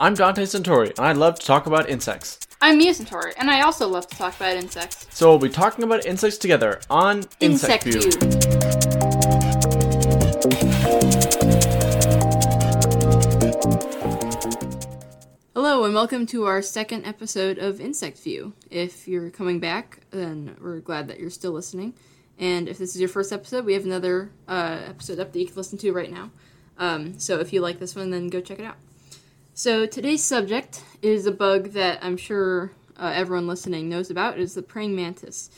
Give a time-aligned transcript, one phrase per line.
[0.00, 2.40] I'm Dante Centauri, and I love to talk about insects.
[2.60, 5.06] I'm Mia Centauri, and I also love to talk about insects.
[5.10, 8.00] So we'll be talking about insects together on Insect, View.
[15.54, 18.52] Hello, and welcome to our second episode of Insect View.
[18.72, 21.94] If you're coming back, then we're glad that you're still listening.
[22.36, 25.46] And if this is your first episode, we have another uh, episode up that you
[25.46, 26.32] can listen to right now.
[26.78, 28.74] Um, so if you like this one, then go check it out.
[29.56, 34.36] So today's subject is a bug that I'm sure uh, everyone listening knows about.
[34.36, 35.48] It is the praying mantis,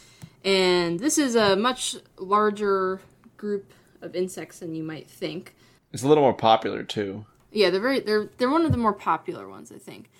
[0.45, 3.01] and this is a much larger
[3.39, 3.73] group
[4.03, 5.55] of insects than you might think.
[5.95, 7.25] It's a little more popular too.
[7.53, 10.11] Yeah, they're very they're they're one of the more popular ones, I think.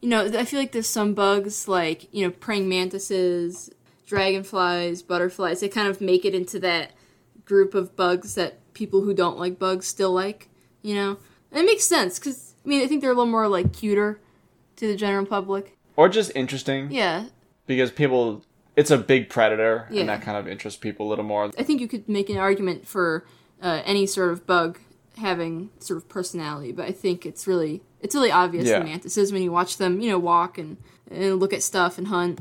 [0.00, 3.70] You know, I feel like there's some bugs like you know praying mantises,
[4.06, 5.60] dragonflies, butterflies.
[5.60, 6.92] They kind of make it into that
[7.44, 10.48] group of bugs that people who don't like bugs still like.
[10.80, 11.18] You know,
[11.52, 14.20] and it makes sense because I mean I think they're a little more like cuter
[14.76, 15.76] to the general public.
[15.96, 16.90] Or just interesting.
[16.90, 17.26] Yeah,
[17.66, 18.42] Because people,
[18.76, 20.00] it's a big predator, Yeah.
[20.00, 21.50] and that kind of interests people a little more.
[21.58, 23.24] I think you could make an argument for
[23.62, 24.78] uh, any sort of bug
[25.16, 28.80] having sort of personality, but I think it's really it's really obvious Yeah.
[28.80, 30.76] in mantises when you watch them, you know, walk and,
[31.10, 32.40] and look at stuff and hunt.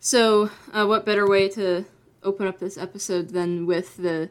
[0.00, 1.84] So, uh, what better way to
[2.22, 4.28] open up this episode than with the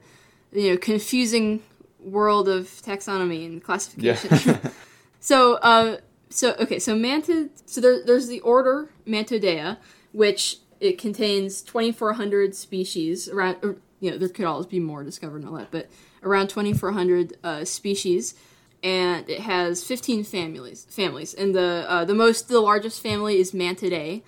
[0.51, 1.61] you know confusing
[1.99, 4.29] world of taxonomy and classification?
[4.45, 4.69] Yeah.
[5.19, 5.97] So, uh,
[6.29, 7.49] so okay, so mantid.
[7.65, 9.77] So there, there's the order Mantodea,
[10.11, 13.27] which it contains 2,400 species.
[13.27, 15.89] Around, or, you know, there could always be more discovered and all that, but
[16.23, 18.35] around 2,400 uh, species,
[18.83, 20.85] and it has 15 families.
[20.89, 24.21] Families, and the uh, the most, the largest family is Mantidae.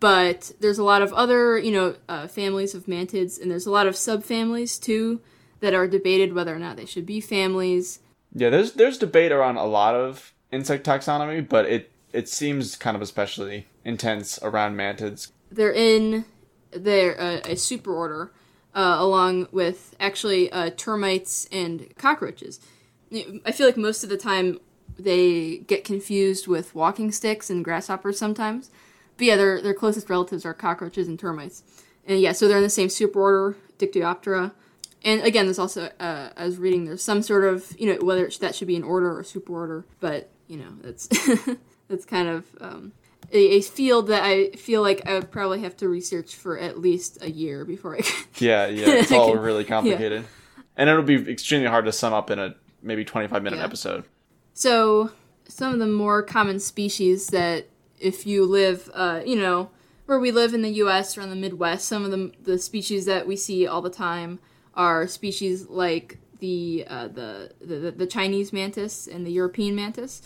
[0.00, 3.70] But there's a lot of other, you know, uh, families of mantids, and there's a
[3.70, 5.20] lot of subfamilies too
[5.60, 8.00] that are debated whether or not they should be families.
[8.34, 12.94] yeah, there's there's debate around a lot of insect taxonomy, but it it seems kind
[12.94, 15.32] of especially intense around mantids.
[15.50, 16.24] they're in
[16.70, 18.30] their uh, a superorder
[18.74, 22.60] uh, along with actually uh, termites and cockroaches.
[23.44, 24.58] I feel like most of the time
[24.98, 28.70] they get confused with walking sticks and grasshoppers sometimes.
[29.16, 31.62] But yeah, their their closest relatives are cockroaches and termites.
[32.06, 34.52] And yeah, so they're in the same superorder, Dictyoptera.
[35.04, 38.28] And again, there's also uh, I was reading there's some sort of you know whether
[38.40, 41.08] that should be an order or superorder, but you know that's
[41.88, 42.92] that's kind of um,
[43.32, 46.78] a, a field that I feel like I would probably have to research for at
[46.78, 48.24] least a year before I can.
[48.38, 49.38] Yeah, yeah, it's all Okay.
[49.38, 50.24] really complicated,
[50.76, 53.64] and it'll be extremely hard to sum up in a maybe 25 minute Yeah.
[53.64, 54.04] episode.
[54.54, 55.10] So
[55.48, 57.66] some of the more common species that
[57.98, 59.70] if you live, uh, you know,
[60.06, 61.16] where we live in the U.S.
[61.16, 64.38] or in the Midwest, some of the the species that we see all the time
[64.74, 70.20] are species like the uh, the, the the Chinese mantis and the European mantis.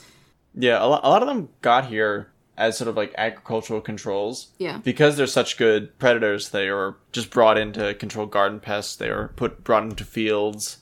[0.56, 4.48] Yeah, a lot, a lot of them got here as sort of like agricultural controls.
[4.58, 4.78] Yeah.
[4.82, 8.96] Because they're such good predators, they were just brought in to control garden pests.
[8.96, 10.78] They were put brought into fields,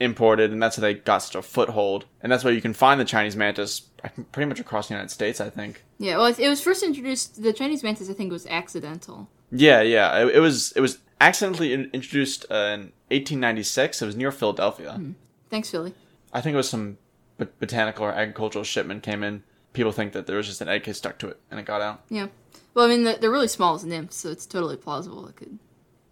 [0.00, 2.06] imported, and that's how they got such a foothold.
[2.22, 3.80] And that's why you can find the Chinese mantis
[4.32, 5.82] pretty much across the United States, I think.
[5.98, 7.42] Yeah, well, it was first introduced.
[7.42, 9.28] The Chinese mantis, I think, was accidental.
[9.50, 10.18] Yeah, yeah.
[10.18, 14.02] It, it was it was accidentally in, introduced uh, in 1896.
[14.02, 15.00] It was near Philadelphia.
[15.50, 15.94] Thanks, Philly.
[16.32, 16.98] I think it was some
[17.38, 19.42] bot- botanical or agricultural shipment came in.
[19.72, 21.82] People think that there was just an egg case stuck to it and it got
[21.82, 22.02] out.
[22.08, 22.28] Yeah.
[22.74, 25.26] Well, I mean, they're really small as nymphs, so it's totally plausible.
[25.28, 25.58] It could.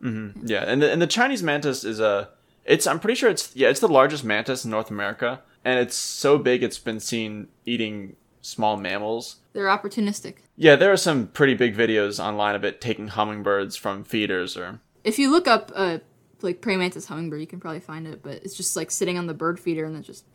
[0.02, 2.28] Yeah, and the, and the Chinese mantis is a
[2.66, 5.96] it's I'm pretty sure it's yeah it's the largest mantis in North America, and it's
[5.96, 9.36] so big it's been seen eating small mammals.
[9.54, 10.36] They're opportunistic.
[10.56, 14.80] Yeah, there are some pretty big videos online of it taking hummingbirds from feeders or
[15.04, 15.98] If you look up uh
[16.42, 18.22] like praying mantis hummingbird, you can probably find it.
[18.22, 20.26] But it's just like sitting on the bird feeder, and then just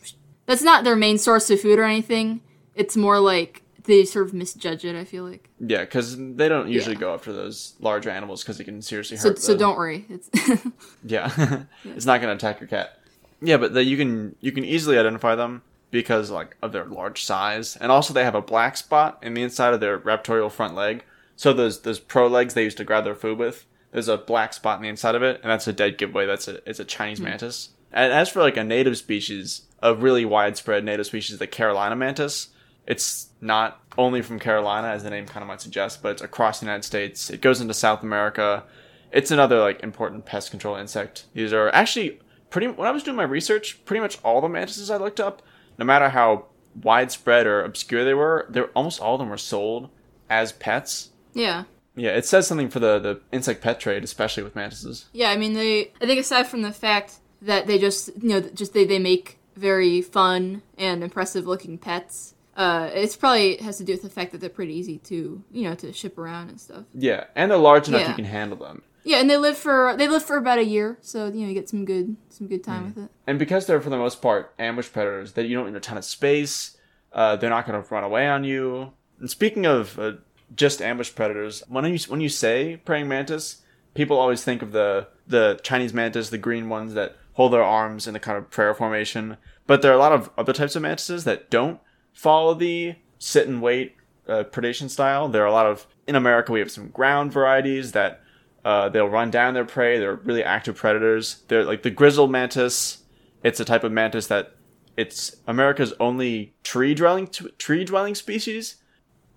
[0.50, 2.42] that's not their main source of food or anything.
[2.74, 4.96] It's more like they sort of misjudge it.
[4.96, 7.02] I feel like yeah, because they don't usually Yeah.
[7.02, 9.30] go after those large animals because they can seriously so.
[9.30, 9.40] hurt.
[9.40, 10.08] So the- don't worry.
[10.10, 10.28] It's
[11.04, 12.98] Yeah, it's not going to attack your cat.
[13.42, 15.62] Yeah, but the, you can you can easily identify them
[15.92, 19.44] because like of their large size, and also they have a black spot in the
[19.44, 21.04] inside of their raptorial front leg.
[21.36, 24.54] So those those pro legs they used to grab their food with, there's a black
[24.54, 26.26] spot in the inside of it, and that's a dead giveaway.
[26.26, 27.26] That's a it's a Chinese hmm.
[27.26, 27.70] mantis.
[27.92, 32.50] And as for like a native species, a really widespread native species, the Carolina mantis,
[32.86, 36.60] it's not only from Carolina, as the name kind of might suggest, but it's across
[36.60, 37.30] the United States.
[37.30, 38.64] It goes into South America.
[39.12, 41.26] It's another like important pest control insect.
[41.34, 42.68] These are actually pretty.
[42.68, 45.42] When I was doing my research, pretty much all the mantises I looked up,
[45.78, 46.46] no matter how
[46.82, 49.90] widespread or obscure they were, they almost all of them were sold
[50.30, 51.10] as pets.
[51.34, 51.64] yeah.
[51.96, 55.08] Yeah, it says something for the the insect pet trade, especially with mantises.
[55.12, 55.92] Yeah, I mean, they.
[56.02, 59.39] I think aside from the fact that they just, you know, just they they make
[59.60, 62.36] very fun and impressive looking pets.
[62.56, 65.64] Uh, it's probably has to do with the fact that they're pretty easy to you
[65.64, 66.84] know to ship around and stuff.
[66.94, 68.10] Yeah, and they're large enough Yeah.
[68.10, 68.82] you can handle them.
[69.04, 71.54] Yeah, and they live for they live for about a year, so you know you
[71.54, 73.10] get some good some good time with it.
[73.28, 75.98] And because they're for the most part ambush predators, that you don't need a ton
[75.98, 76.76] of space.
[77.14, 78.92] Uh, they're not going to run away on you.
[79.20, 80.14] And speaking of uh,
[80.54, 83.62] just ambush predators, when you when you say praying mantis,
[83.94, 88.06] people always think of the the Chinese mantis, the green ones that hold their arms
[88.06, 89.38] in a kind of prayer formation.
[89.66, 91.80] But there are a lot of other types of mantises that don't
[92.12, 93.96] follow the sit and wait
[94.28, 95.30] uh, predation style.
[95.30, 96.52] There are a lot of in America.
[96.52, 98.22] We have some ground varieties that
[98.66, 99.98] uh, they'll run down their prey.
[99.98, 101.44] They're really active predators.
[101.48, 103.04] They're like the grizzled mantis.
[103.42, 104.58] It's a type of mantis that
[104.98, 108.84] it's America's only tree dwelling tree dwelling species.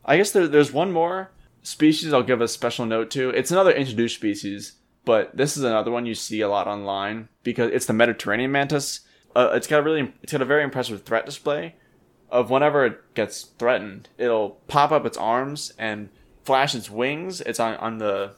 [0.04, 1.30] I guess there, there's one more
[1.62, 3.30] species I'll give a special note to.
[3.30, 4.72] It's another introduced species,
[5.04, 9.00] but this is another one you see a lot online because it's the Mediterranean mantis.
[9.34, 11.74] Uh, it's got a really it's got a very impressive threat display
[12.30, 16.08] of whenever it gets threatened, it'll pop up its arms and
[16.44, 17.40] flash its wings.
[17.42, 18.34] It's on on the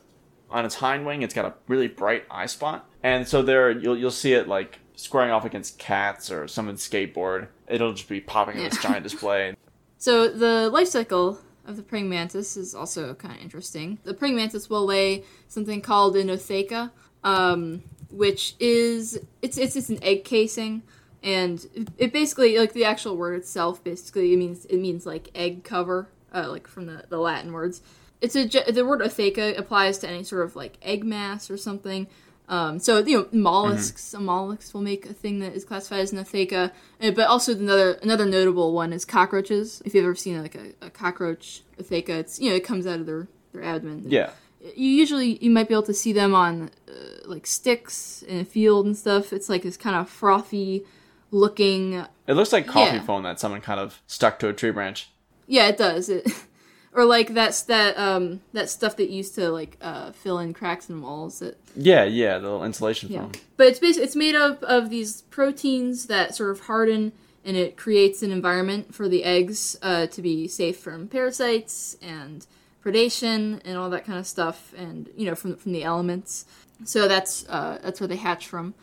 [0.51, 1.23] on its hind wing.
[1.23, 4.81] It's got a really bright eye spot, and so there you'll you'll see it like
[4.97, 7.49] squaring off against cats or someone's skateboard.
[7.69, 9.55] It'll just be popping in this giant display.
[9.97, 13.99] So the life cycle of the praying mantis is also kind of interesting.
[14.05, 16.91] The praying mantis will lay something called an ootheca,
[17.23, 20.83] um, which is it's, it's it's an egg casing,
[21.23, 21.67] and
[21.97, 26.09] it, basically like the actual word itself basically it means it means like egg cover,
[26.33, 27.83] uh, like from the, the Latin words.
[28.21, 32.07] It's a the word ootheca applies to any sort of like egg mass or something.
[32.49, 36.13] Um, so you know mollusks, a mollusks will make a thing that is classified as
[36.13, 39.81] an ootheca, Uh, but also another another notable one is cockroaches.
[39.87, 43.01] If you've ever seen like a, a cockroach ootheca, it's you know it comes out
[43.01, 44.05] of their their abdomen.
[44.09, 44.31] Yeah,
[44.61, 46.93] You usually you might be able to see them on uh,
[47.25, 49.33] like sticks in a field and stuff.
[49.33, 50.85] It's like this kind of frothy
[51.31, 51.95] looking.
[52.27, 53.03] it looks like coffee Yeah.
[53.05, 55.09] foam that someone kind of stuck to a tree branch.
[55.47, 56.09] Yeah, it does.
[56.09, 56.27] It
[56.95, 60.89] or like that's that um that stuff that used to like uh, fill in cracks
[60.89, 61.41] in walls.
[61.41, 63.33] That Yeah, yeah, the little insulation Yeah, foam.
[63.57, 67.13] but it's basically it's made up of these proteins that sort of harden,
[67.45, 72.47] and it creates an environment for the eggs uh, to be safe from parasites and
[72.85, 76.45] predation and all that kind of stuff, and you know from from the elements.
[76.85, 78.75] So that's uh, that's where they hatch from.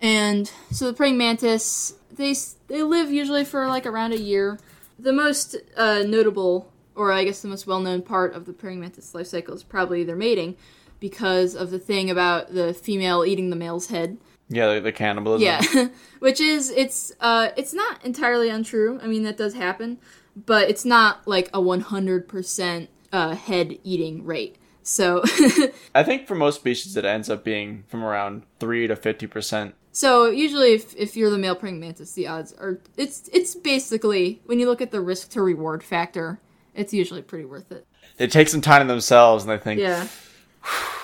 [0.00, 2.34] And so the praying mantis, they
[2.68, 4.58] they live usually for like around a year.
[4.98, 8.80] The most uh, notable, or I guess the most well known part of the praying
[8.80, 10.56] mantis life cycle is probably their mating,
[11.00, 14.18] because of the thing about the female eating the male's head.
[14.48, 15.44] Yeah, the, the cannibalism.
[15.44, 15.88] Yeah,
[16.20, 19.00] which is it's uh it's not entirely untrue.
[19.02, 19.98] I mean that does happen,
[20.36, 24.56] but it's not like a one hundred percent uh head eating rate.
[24.82, 25.22] So
[25.94, 29.74] I think for most species it ends up being from around three to fifty percent.
[29.92, 34.42] so usually if if you're the male praying mantis, the odds are it's it's basically
[34.44, 36.40] when you look at the risk to reward factor,
[36.74, 37.86] it's usually pretty worth it.
[38.16, 40.06] They take some time to themselves and they think, Yeah.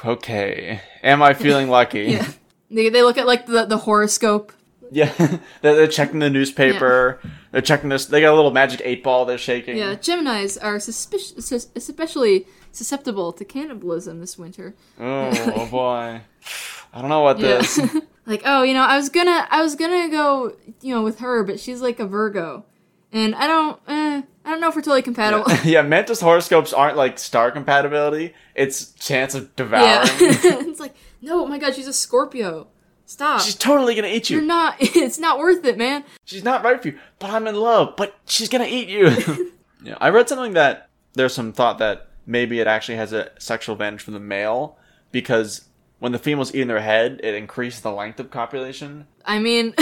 [0.04, 1.98] okay, am I feeling lucky?
[2.18, 2.28] Yeah.
[2.70, 4.52] They, they look at like the, the horoscope.
[4.90, 5.10] Yeah,
[5.62, 7.18] they're, they're checking the newspaper.
[7.50, 8.04] They're checking this.
[8.04, 9.78] They got a little magic eight ball they're shaking.
[9.78, 14.74] Yeah, Geminis are suspicious, sus- especially susceptible to cannibalism this winter.
[15.00, 16.20] Oh, oh boy,
[16.92, 17.58] I don't know what Yeah.
[17.58, 17.80] this.
[18.26, 21.42] like, oh, you know, I was gonna, I was gonna go, you know, with her,
[21.44, 22.66] but she's like a Virgo,
[23.12, 25.44] and I don't, eh, I don't know if we're totally compatible.
[25.70, 28.32] yeah, Mantis horoscopes aren't like star compatibility.
[28.54, 29.84] It's chance of devouring.
[29.86, 30.06] Yeah,
[30.66, 32.68] it's like, no, oh my god, she's a Scorpio.
[33.04, 33.42] Stop.
[33.42, 34.38] she's totally gonna eat you.
[34.38, 34.76] You're not.
[34.80, 36.02] It's not worth it, man.
[36.24, 36.98] She's not right for you.
[37.18, 37.94] But I'm in love.
[37.98, 39.52] But she's gonna eat you.
[39.84, 43.74] yeah, I read something that there's some thought that maybe it actually has a sexual
[43.74, 44.78] advantage for the male
[45.12, 49.08] because when the female's eating their head, it increases the length of copulation.
[49.26, 49.74] I mean,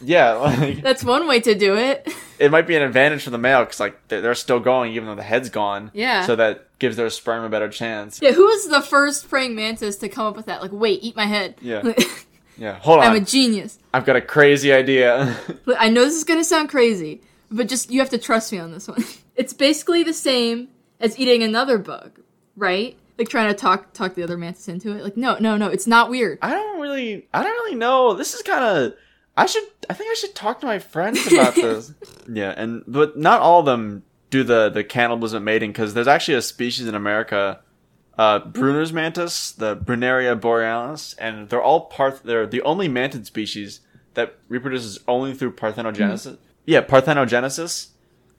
[0.00, 2.08] Yeah, like that's one way to do it.
[2.38, 5.06] it might be an advantage for the male because like they're, they're still going even
[5.06, 5.90] though the head's gone.
[5.94, 6.26] Yeah.
[6.26, 8.20] So that gives their sperm a better chance.
[8.22, 10.62] Yeah, who was the first praying mantis to come up with that?
[10.62, 11.56] Like, wait, eat my head.
[11.60, 11.92] Yeah.
[12.60, 12.74] Yeah.
[12.80, 13.06] Hold on.
[13.06, 13.78] I'm a genius.
[13.94, 15.34] I've got a crazy idea.
[15.78, 18.70] I know this is gonna sound crazy, but just you have to trust me on
[18.70, 19.02] this one.
[19.34, 20.68] It's basically the same
[21.00, 22.20] as eating another bug,
[22.56, 22.98] right?
[23.16, 25.02] Like trying to talk talk the other mantis into it.
[25.02, 26.38] Like, no, no, no, it's not weird.
[26.42, 27.26] I don't really.
[27.32, 28.12] I don't really know.
[28.12, 28.92] This is kind of.
[29.36, 29.64] I should.
[29.88, 31.94] I think I should talk to my friends about this.
[32.28, 36.34] yeah, and but not all of them do the the cannibalism mating because there's actually
[36.34, 37.60] a species in America,
[38.18, 42.22] uh, Brunner's mantis, the Bruneria borealis, and they're all part.
[42.22, 43.80] They're the only mantid species
[44.14, 46.38] that reproduces only through parthenogenesis.
[46.66, 47.88] Yeah, parthenogenesis.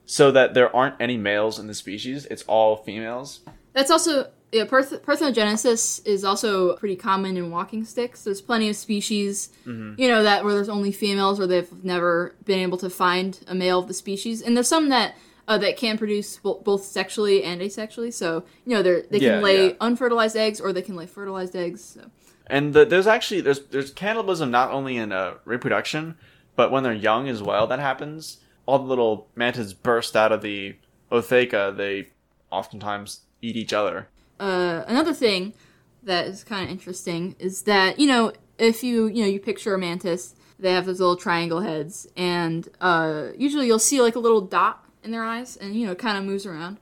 [0.04, 2.26] So that there aren't any males in the species.
[2.26, 3.40] It's all females.
[3.72, 8.24] That's also Yeah, parth- parthenogenesis is also pretty common in walking sticks.
[8.24, 12.58] There's plenty of species, you know, that where there's only females or they've never been
[12.58, 15.14] able to find a male of the species, and there's some that
[15.48, 18.12] uh, that can produce bo- both sexually and asexually.
[18.12, 19.72] So you know, they they Yeah, can lay yeah.
[19.80, 21.82] unfertilized eggs or they can lay fertilized eggs.
[21.82, 22.10] So.
[22.46, 26.16] And the, there's actually there's there's cannibalism not only in uh, reproduction,
[26.56, 27.66] but when they're young as well.
[27.66, 28.38] That happens.
[28.66, 30.76] All the little mantids burst out of the
[31.10, 31.74] ootheca.
[31.76, 32.08] They
[32.50, 34.08] oftentimes eat each other.
[34.40, 35.54] Uh, another thing
[36.02, 39.74] that is kind of interesting is that you know if you you know you picture
[39.74, 44.18] a mantis they have those little triangle heads and uh, usually you'll see like a
[44.18, 46.78] little dot in their eyes and you know it kind of moves around.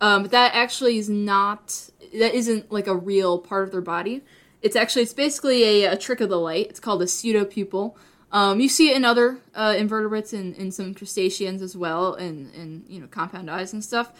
[0.00, 4.22] Um, but that actually is not that isn't like a real part of their body.
[4.62, 6.68] It's actually it's basically a, a trick of the light.
[6.68, 7.94] It's called a pseudopupil.
[8.32, 12.52] Um, you see it in other uh, invertebrates and in some crustaceans as well and
[12.54, 14.12] and you know compound eyes and stuff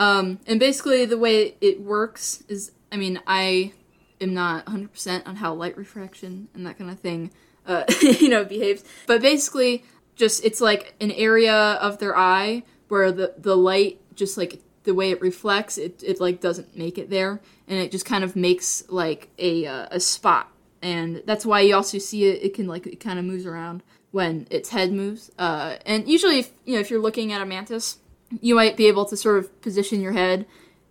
[0.00, 3.74] um, and basically, the way it works is, I mean, I
[4.18, 7.30] am not 100% on how light refraction and that kind of thing,
[7.66, 8.82] uh, you know, behaves.
[9.06, 9.84] But basically,
[10.16, 14.94] just it's like an area of their eye where the the light just like the
[14.94, 18.34] way it reflects, it it like doesn't make it there, and it just kind of
[18.34, 22.42] makes like a uh, a spot, and that's why you also see it.
[22.42, 25.30] It can like it kind of moves around when its head moves.
[25.38, 27.98] Uh, and usually, if you know, if you're looking at a mantis
[28.40, 30.46] you might be able to sort of position your head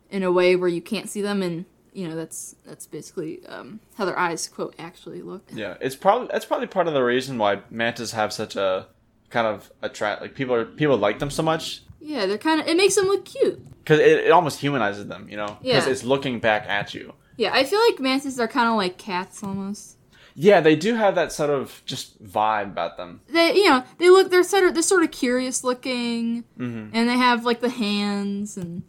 [0.09, 3.79] in a way where you can't see them and you know that's that's basically um,
[3.95, 5.49] how their eyes quote actually look.
[5.53, 8.87] Yeah, it's probably that's probably part of the reason why mantis have such a
[9.29, 11.81] kind of attract like people are people like them so much.
[11.99, 13.65] Yeah they're kind of it makes them look cute.
[13.83, 15.91] Because it, it almost humanizes them, you know, because Yeah.
[15.91, 17.13] it's looking back at you.
[17.37, 19.97] yeah i feel like mantises are kind of like cats almost
[20.41, 23.19] Yeah, they do have that sort of just vibe about them.
[23.27, 26.89] they you know they look they're sort of they're sort of curious looking mm-hmm.
[26.95, 28.83] and they have like the hands and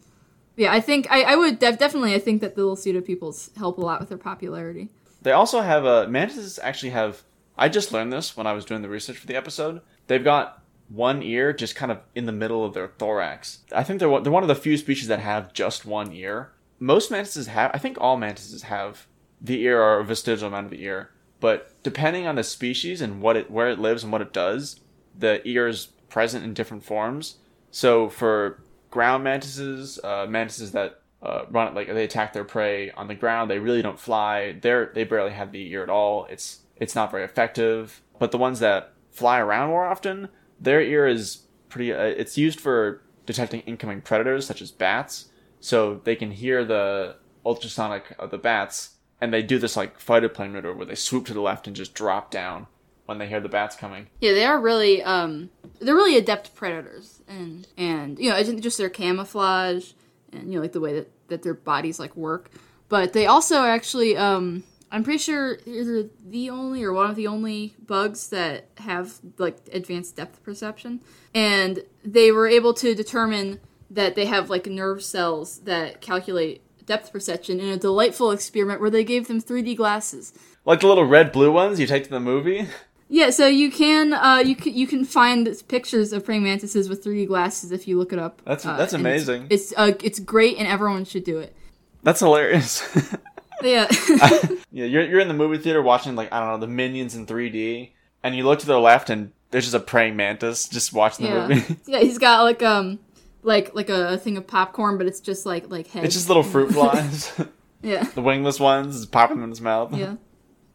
[0.55, 3.77] yeah i think i, I would def- definitely i think that the little pseudopupils help
[3.77, 4.89] a lot with their popularity
[5.23, 7.21] They also have a mantises actually have.
[7.57, 9.81] I just learned this when I was doing the research for the episode.
[10.07, 13.59] They've got one ear just kind of in the middle of their thorax.
[13.75, 16.53] I think they're one- they're one of the few species that have just one ear.
[16.79, 17.69] Most mantises have.
[17.73, 19.05] I think all mantises have
[19.39, 21.11] the ear or a vestigial amount of the ear.
[21.41, 24.79] But depending on the species and what it where it lives and what it does,
[25.17, 27.37] the ear is present in different forms.
[27.71, 33.07] So for ground mantises, uh, mantises that uh, run like they attack their prey on
[33.07, 34.53] the ground, they really don't fly.
[34.61, 36.25] They're they barely have the ear at all.
[36.25, 38.01] It's it's not very effective.
[38.19, 40.29] But the ones that fly around more often,
[40.59, 41.91] their ear is pretty.
[41.91, 45.29] Uh, it's used for detecting incoming predators such as bats,
[45.59, 50.27] so they can hear the ultrasonic of the bats, and they do this like fighter
[50.27, 52.67] plane maneuver where they swoop to the left and just drop down
[53.05, 54.07] when they hear the bats coming.
[54.19, 58.77] Yeah, they are really um they're really adept predators and and you know, it's just
[58.77, 59.91] their camouflage
[60.33, 62.49] and you know like the way that that their bodies like work.
[62.89, 64.63] But they also actually um
[64.93, 69.57] I'm pretty sure they're the only or one of the only bugs that have like
[69.71, 71.01] advanced depth perception
[71.33, 77.11] and they were able to determine that they have like nerve cells that calculate depth
[77.11, 80.33] perception in a delightful experiment where they gave them 3D glasses.
[80.65, 82.67] Like the little red blue ones you take to the movie.
[83.09, 87.03] Yeah, so you can uh, you can you can find pictures of praying mantises with
[87.03, 88.41] 3D glasses if you look it up.
[88.45, 89.47] That's- Uh, that's and it's- amazing.
[89.49, 91.55] It's uh, it's great and everyone should do it.
[92.03, 92.81] That's hilarious.
[93.63, 93.87] Yeah,
[94.71, 97.27] yeah, you're you're in the movie theater watching like I don't know the Minions in
[97.27, 97.91] 3D,
[98.23, 101.31] and you look to the left and there's just a praying mantis just watching the
[101.31, 101.75] yeah, movie.
[101.85, 101.99] yeah.
[101.99, 102.97] He's got like um
[103.43, 106.03] like like a, thing of popcorn, but it's just like like head.
[106.03, 107.31] it's just little fruit flies,
[107.81, 109.95] yeah, the wingless ones, popping them in his mouth.
[109.95, 110.15] yeah.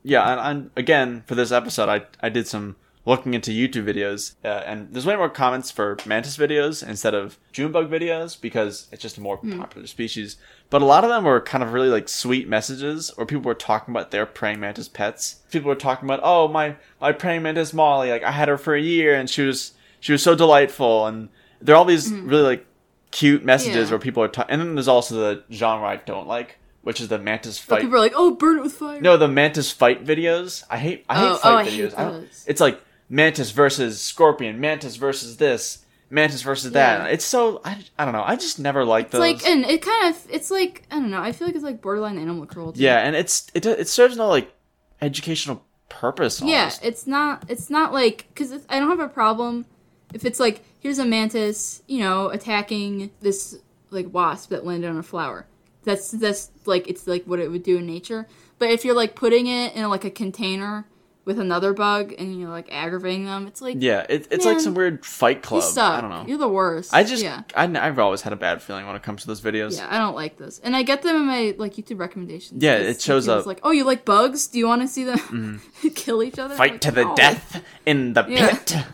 [0.02, 4.34] yeah, and, and again for this episode, I I did some looking into YouTube videos,
[4.44, 9.00] uh, and there's way more comments for mantis videos instead of Junebug videos because it's
[9.00, 10.36] just a more popular species.
[10.68, 13.54] But a lot of them were kind of really like sweet messages, or people were
[13.54, 15.42] talking about their praying mantis pets.
[15.52, 18.74] People were talking about, oh my my praying mantis Molly, like I had her for
[18.74, 21.28] a year, and she was she was so delightful, and
[21.60, 22.28] there are all these mm-hmm.
[22.28, 22.66] really like
[23.10, 23.90] cute messages Yeah.
[23.92, 24.28] where people are.
[24.28, 27.82] Ta- and then there's also the genre I don't like, which is the mantis fight.
[27.82, 29.00] People are like, oh, burn it with fire.
[29.00, 30.64] No, the mantis fight videos.
[30.70, 31.04] I hate.
[31.08, 31.94] I hate Oh, fight oh, I videos.
[31.94, 37.00] hate I it's like mantis versus scorpion, mantis versus this, mantis versus that.
[37.06, 37.12] Yeah.
[37.12, 38.24] It's so I, I don't know.
[38.24, 39.20] I just never liked it's those.
[39.20, 41.20] like and it kind of it's like I don't know.
[41.22, 42.80] I feel like it's like borderline animal cruelty.
[42.80, 44.52] yeah, and it's it it serves no like
[45.00, 46.40] educational purpose.
[46.42, 47.44] Yeah, it's not.
[47.48, 49.66] It's not like because I don't have a problem
[50.14, 53.58] if it's like here's a mantis, you know, attacking this
[53.90, 55.46] like wasp that landed on a flower.
[55.84, 58.26] That's that's like it's like what it would do in nature.
[58.58, 60.86] But if you're like putting it in like a container
[61.26, 63.48] with another bug and you're like aggravating them.
[63.48, 65.60] It's like Yeah, it, it's like some weird fight club.
[65.62, 65.98] you suck.
[65.98, 66.24] I don't know.
[66.26, 66.94] You're the worst.
[66.94, 67.42] I just, yeah.
[67.54, 69.76] I, I've always had a bad feeling when it comes to those videos.
[69.76, 72.62] Yeah, I don't like this, and I get them in my like YouTube recommendations.
[72.62, 73.44] Yeah, it shows up.
[73.44, 74.46] like, oh, you like bugs?
[74.46, 75.88] Do you want to see them mm-hmm.
[75.96, 76.54] kill each other?
[76.54, 77.16] Fight Like, to the no.
[77.16, 78.56] death in the Yeah.
[78.56, 78.76] pit.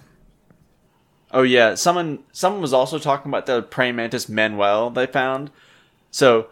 [1.33, 5.51] Oh yeah, someone someone was also talking about the praying mantis Manuel they found.
[6.11, 6.49] So,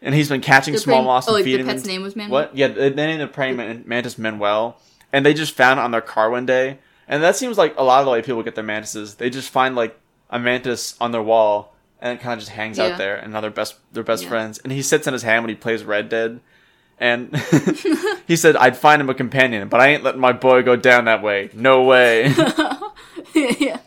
[0.00, 1.88] and he's been catching The small praying- moths oh, and like the feeding pet's them.
[1.90, 2.32] name was Manuel?
[2.42, 2.56] What?
[2.56, 4.78] Yeah, they named the praying man- mantis Manuel,
[5.12, 6.78] and they just found it on their car one day.
[7.08, 9.16] And that seems like a lot of the way people get their mantises.
[9.16, 9.98] They just find like
[10.30, 12.84] a mantis on their wall, and it kind of just hangs Yeah.
[12.86, 14.28] out there, and now they're best they're best Yeah.
[14.28, 14.58] friends.
[14.60, 16.40] And he sits in his hand when he plays Red Dead.
[17.00, 17.36] And
[18.28, 21.06] he said, I'd find him a companion, but I ain't letting my boy go down
[21.06, 21.50] that way.
[21.52, 22.32] No way.
[23.34, 23.78] yeah,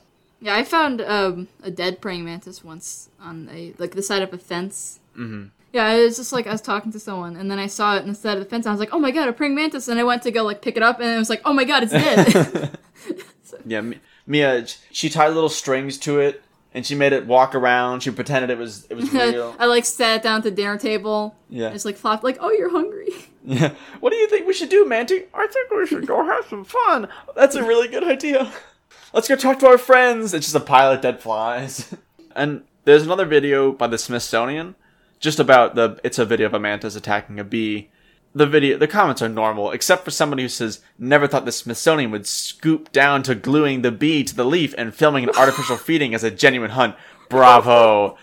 [0.45, 0.55] yeah.
[0.55, 4.37] I found um, a dead praying mantis once on a like the side of a
[4.37, 4.99] fence.
[5.17, 5.45] Mm-hmm.
[5.73, 8.03] Yeah, it was just like I was talking to someone, and then I saw it
[8.03, 8.65] on the side of the fence.
[8.65, 10.43] And I was like, "Oh my god, a praying mantis!" And I went to go
[10.43, 12.77] like pick it up, and it was like, "Oh my god, it's dead."
[13.65, 16.41] yeah, Mi- Mia, she tied little strings to it,
[16.73, 18.01] and she made it walk around.
[18.03, 19.55] She pretended it was it was real.
[19.59, 21.35] I like sat down at the dinner table.
[21.49, 21.65] Yeah.
[21.65, 23.09] and just like flopped, like, "Oh, you're hungry."
[23.43, 23.73] Yeah.
[23.99, 25.25] What do you think we should do, Manty?
[25.33, 27.07] I think we should go have some fun.
[27.35, 28.51] That's a really good idea.
[29.15, 30.33] Let's go talk to our friends.
[30.33, 31.95] It's just a pile of dead flies.
[32.35, 34.75] and there's another video by the Smithsonian,
[35.21, 35.97] just about the.
[36.03, 37.89] It's a video of a mantis attacking a bee.
[38.33, 42.11] The video, the comments are normal, except for somebody who says, "Never thought the Smithsonian
[42.11, 46.13] would scoop down to gluing the bee to the leaf and filming an artificial feeding
[46.13, 46.97] as a genuine hunt."
[47.29, 48.17] Bravo.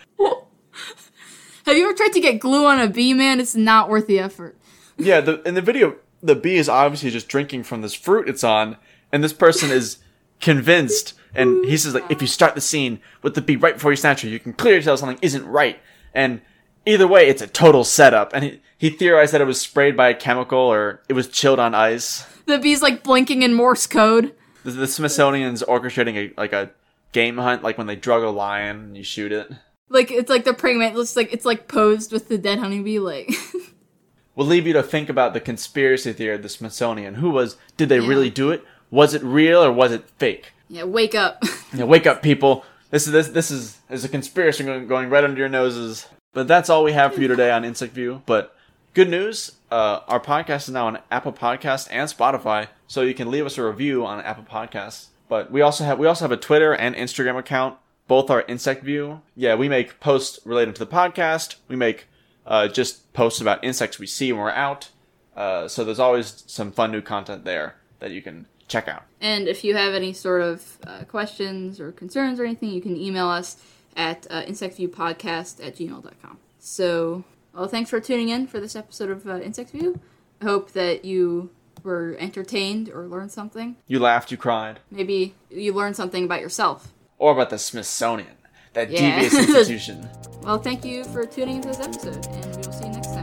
[1.65, 3.39] Have you ever tried to get glue on a bee, man?
[3.39, 4.59] It's not worth the effort.
[4.97, 8.43] Yeah, the, in the video, the bee is obviously just drinking from this fruit it's
[8.43, 8.77] on,
[9.11, 9.97] and this person is
[10.43, 13.91] convinced, and he says like, if you start the scene with the bee right before
[13.91, 15.79] you snatch her, you can clearly tell something isn't right.
[16.13, 16.41] And
[16.85, 18.31] either way, it's a total setup.
[18.33, 21.59] And he, he theorized that it was sprayed by a chemical or it was chilled
[21.59, 22.25] on ice.
[22.45, 24.35] The bee's like blinking in Morse code.
[24.63, 26.71] The, the Smithsonian's orchestrating a like a
[27.13, 29.49] game hunt, like when they drug a lion and you shoot it.
[29.89, 30.97] Like it's like the praying mantis.
[30.97, 32.99] Looks like it's like posed with the dead honeybee.
[32.99, 33.31] Like
[34.35, 37.15] We'll leave you to think about the conspiracy theory of the Smithsonian.
[37.15, 37.55] Who was?
[37.77, 38.07] Did they Yeah.
[38.07, 38.63] really do it?
[38.93, 40.53] Was it real or was it fake?
[40.69, 41.41] yeah, wake up.
[41.73, 42.63] Yeah, wake up, people.
[42.91, 46.05] This is this this is is a conspiracy going, going right under your noses.
[46.33, 48.21] But that's all we have for you today on Insect View.
[48.27, 48.55] But
[48.93, 53.31] good news, uh, our podcast is now on Apple Podcast and Spotify, so you can
[53.31, 55.07] leave us a review on Apple Podcasts.
[55.27, 57.79] But we also have we also have a Twitter and Instagram account.
[58.07, 59.21] Both are Insect View.
[59.35, 61.55] Yeah, we make posts related to the podcast.
[61.67, 62.05] We make
[62.45, 64.89] uh, just posts about insects we see when we're out.
[65.35, 69.03] Uh, so there's always some fun new content there that you can check out.
[69.21, 72.95] and if you have any sort of uh, questions or concerns or anything, you can
[72.97, 73.57] email us
[73.95, 76.37] at uh, insectviewpodcast at gmail.com.
[76.59, 77.23] So,
[77.53, 79.99] well, thanks for tuning in for this episode of uh, Insect View.
[80.41, 81.49] I hope that you
[81.83, 83.75] were entertained or learned something.
[83.87, 84.79] You laughed, you cried.
[84.89, 86.91] Maybe you learned something about yourself.
[87.19, 88.35] or about the Smithsonian,
[88.73, 89.19] that Yeah.
[89.21, 90.09] devious institution.
[90.41, 93.13] Well, thank you for tuning into this episode, and we will see you next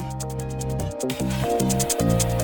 [2.31, 2.40] time.